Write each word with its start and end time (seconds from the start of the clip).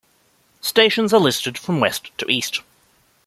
Stations 0.61 1.13
are 1.13 1.19
listed 1.19 1.59
from 1.59 1.79
west 1.79 2.09
to 2.17 2.25
east. 2.27 2.61